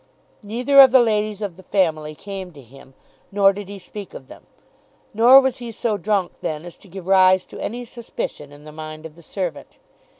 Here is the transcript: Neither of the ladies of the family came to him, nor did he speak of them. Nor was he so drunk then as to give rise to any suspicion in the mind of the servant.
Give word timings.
Neither 0.41 0.79
of 0.81 0.89
the 0.89 0.99
ladies 0.99 1.43
of 1.43 1.57
the 1.57 1.61
family 1.61 2.15
came 2.15 2.51
to 2.53 2.61
him, 2.63 2.95
nor 3.31 3.53
did 3.53 3.69
he 3.69 3.77
speak 3.77 4.15
of 4.15 4.29
them. 4.29 4.47
Nor 5.13 5.39
was 5.41 5.57
he 5.57 5.71
so 5.71 5.95
drunk 5.95 6.31
then 6.41 6.65
as 6.65 6.75
to 6.77 6.87
give 6.87 7.05
rise 7.05 7.45
to 7.45 7.59
any 7.59 7.85
suspicion 7.85 8.51
in 8.51 8.63
the 8.63 8.71
mind 8.71 9.05
of 9.05 9.15
the 9.15 9.21
servant. 9.21 9.77